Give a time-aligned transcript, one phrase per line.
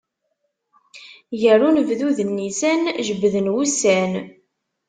[1.41, 4.11] Gar unebdu d nnisan jebbden wussan.